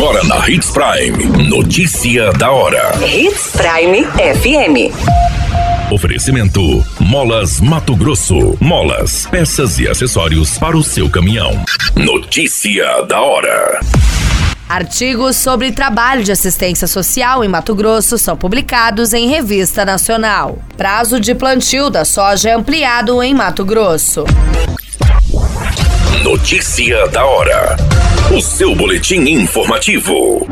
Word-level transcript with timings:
Agora 0.00 0.24
na 0.24 0.48
Hits 0.48 0.70
Prime. 0.70 1.46
Notícia 1.46 2.32
da 2.32 2.50
hora. 2.50 2.90
Hits 3.06 3.50
Prime 3.52 4.02
FM. 4.06 5.92
Oferecimento: 5.92 6.82
Molas 6.98 7.60
Mato 7.60 7.94
Grosso. 7.94 8.56
Molas, 8.58 9.26
peças 9.26 9.78
e 9.78 9.86
acessórios 9.86 10.56
para 10.56 10.74
o 10.74 10.82
seu 10.82 11.10
caminhão. 11.10 11.62
Notícia 11.94 13.02
da 13.02 13.20
hora. 13.20 13.80
Artigos 14.66 15.36
sobre 15.36 15.70
trabalho 15.70 16.24
de 16.24 16.32
assistência 16.32 16.86
social 16.86 17.44
em 17.44 17.48
Mato 17.48 17.74
Grosso 17.74 18.16
são 18.16 18.38
publicados 18.38 19.12
em 19.12 19.28
revista 19.28 19.84
nacional. 19.84 20.60
Prazo 20.78 21.20
de 21.20 21.34
plantio 21.34 21.90
da 21.90 22.06
soja 22.06 22.48
é 22.48 22.52
ampliado 22.54 23.22
em 23.22 23.34
Mato 23.34 23.66
Grosso. 23.66 24.24
Notícia 26.18 27.08
da 27.08 27.24
hora. 27.24 27.76
O 28.36 28.42
seu 28.42 28.74
boletim 28.74 29.20
informativo. 29.20 30.46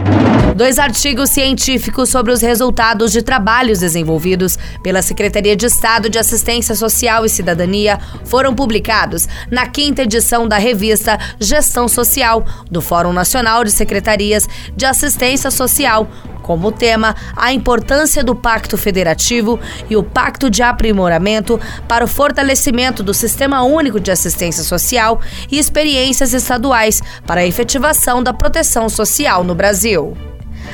Dois 0.57 0.79
artigos 0.79 1.29
científicos 1.31 2.09
sobre 2.09 2.33
os 2.33 2.41
resultados 2.41 3.13
de 3.13 3.23
trabalhos 3.23 3.79
desenvolvidos 3.79 4.59
pela 4.83 5.03
Secretaria 5.03 5.55
de 5.55 5.67
Estado 5.67 6.09
de 6.09 6.19
Assistência 6.19 6.75
Social 6.75 7.27
e 7.27 7.29
Cidadania 7.29 7.99
foram 8.25 8.55
publicados 8.55 9.29
na 9.51 9.67
quinta 9.67 10.03
edição 10.03 10.49
da 10.49 10.57
revista 10.57 11.19
Gestão 11.39 11.87
Social 11.87 12.45
do 12.71 12.81
Fórum 12.81 13.13
Nacional 13.13 13.63
de 13.63 13.71
Secretarias 13.71 14.49
de 14.75 14.87
Assistência 14.87 15.51
Social, 15.51 16.09
como 16.49 16.73
tema 16.73 17.15
a 17.37 17.53
importância 17.53 18.25
do 18.25 18.35
Pacto 18.35 18.79
Federativo 18.79 19.61
e 19.91 19.95
o 19.99 20.03
Pacto 20.03 20.49
de 20.49 20.63
Aprimoramento 20.63 21.61
para 21.87 22.07
o 22.07 22.09
fortalecimento 22.09 23.03
do 23.03 23.13
Sistema 23.13 23.63
Único 23.63 24.01
de 24.01 24.11
Assistência 24.11 24.65
Social 24.65 25.21
e 25.53 25.59
experiências 25.59 26.33
estaduais 26.33 27.03
para 27.27 27.43
a 27.43 27.47
efetivação 27.47 28.23
da 28.23 28.33
proteção 28.33 28.89
social 28.89 29.45
no 29.45 29.55
Brasil. 29.55 30.17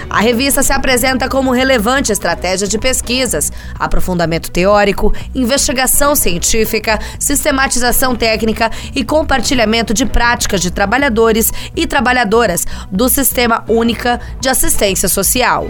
A 0.09 0.21
revista 0.21 0.63
se 0.63 0.73
apresenta 0.73 1.29
como 1.29 1.51
relevante 1.51 2.13
estratégia 2.13 2.67
de 2.67 2.79
pesquisas, 2.79 3.53
aprofundamento 3.79 4.51
teórico, 4.51 5.13
investigação 5.35 6.15
científica, 6.15 6.99
sistematização 7.19 8.15
técnica 8.15 8.71
e 8.95 9.05
compartilhamento 9.05 9.93
de 9.93 10.07
práticas 10.07 10.61
de 10.61 10.71
trabalhadores 10.71 11.53
e 11.77 11.87
trabalhadoras 11.87 12.67
do 12.91 13.09
Sistema 13.09 13.65
Única 13.69 14.21
de 14.41 14.49
Assistência 14.49 15.09
Social. 15.09 15.69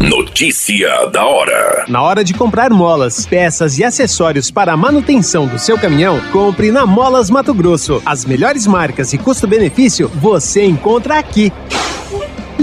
Notícia 0.00 1.06
da 1.06 1.24
hora. 1.24 1.84
Na 1.88 2.02
hora 2.02 2.22
de 2.22 2.34
comprar 2.34 2.70
molas, 2.70 3.24
peças 3.24 3.78
e 3.78 3.84
acessórios 3.84 4.50
para 4.50 4.72
a 4.72 4.76
manutenção 4.76 5.46
do 5.46 5.58
seu 5.58 5.78
caminhão, 5.78 6.20
compre 6.32 6.70
na 6.70 6.84
Molas 6.84 7.30
Mato 7.30 7.54
Grosso. 7.54 8.02
As 8.04 8.24
melhores 8.24 8.66
marcas 8.66 9.14
e 9.14 9.18
custo-benefício 9.18 10.08
você 10.14 10.64
encontra 10.64 11.18
aqui. 11.18 11.50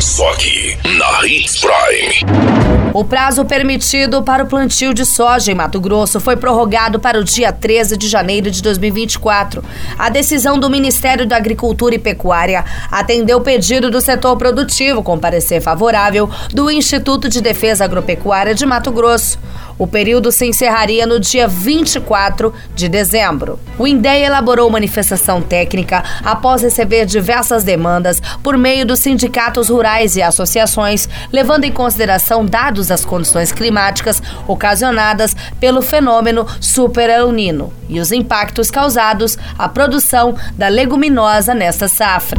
Só 0.00 0.30
aqui, 0.30 0.78
na 0.96 1.26
Hits 1.26 1.60
Prime. 1.60 2.88
O 2.94 3.04
prazo 3.04 3.44
permitido 3.44 4.22
para 4.22 4.44
o 4.44 4.46
plantio 4.46 4.94
de 4.94 5.04
soja 5.04 5.50
em 5.50 5.54
Mato 5.54 5.80
Grosso 5.80 6.20
foi 6.20 6.36
prorrogado 6.36 7.00
para 7.00 7.18
o 7.18 7.24
dia 7.24 7.52
13 7.52 7.96
de 7.96 8.08
janeiro 8.08 8.50
de 8.50 8.62
2024. 8.62 9.62
A 9.98 10.08
decisão 10.08 10.58
do 10.58 10.70
Ministério 10.70 11.26
da 11.26 11.36
Agricultura 11.36 11.96
e 11.96 11.98
Pecuária 11.98 12.64
atendeu 12.90 13.38
o 13.38 13.42
pedido 13.42 13.90
do 13.90 14.00
setor 14.00 14.36
produtivo 14.36 15.02
com 15.02 15.18
parecer 15.18 15.60
favorável 15.60 16.30
do 16.50 16.70
Instituto 16.70 17.28
de 17.28 17.40
Defesa 17.40 17.84
Agropecuária 17.84 18.54
de 18.54 18.64
Mato 18.64 18.92
Grosso. 18.92 19.38
O 19.78 19.86
período 19.86 20.32
se 20.32 20.44
encerraria 20.44 21.06
no 21.06 21.20
dia 21.20 21.46
24 21.46 22.52
de 22.74 22.88
dezembro. 22.88 23.60
O 23.78 23.86
INDEA 23.86 24.26
elaborou 24.26 24.68
manifestação 24.68 25.40
técnica 25.40 26.02
após 26.24 26.62
receber 26.62 27.06
diversas 27.06 27.62
demandas 27.62 28.20
por 28.42 28.58
meio 28.58 28.84
dos 28.84 28.98
sindicatos 28.98 29.68
rurais 29.68 30.16
e 30.16 30.22
associações, 30.22 31.08
levando 31.32 31.64
em 31.64 31.72
consideração 31.72 32.44
dados 32.44 32.88
das 32.88 33.04
condições 33.04 33.52
climáticas 33.52 34.20
ocasionadas 34.48 35.36
pelo 35.60 35.80
fenômeno 35.80 36.44
Super 36.60 37.08
El 37.08 37.30
Nino 37.30 37.72
e 37.88 38.00
os 38.00 38.10
impactos 38.10 38.70
causados 38.70 39.38
à 39.56 39.68
produção 39.68 40.34
da 40.56 40.68
leguminosa 40.68 41.54
nesta 41.54 41.86
safra. 41.86 42.38